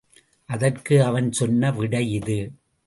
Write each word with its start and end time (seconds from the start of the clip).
அதற்கு 0.49 1.03
அவன் 1.03 1.31
சொன்ன 1.31 1.71
விடை 1.71 2.11
இது. 2.11 2.39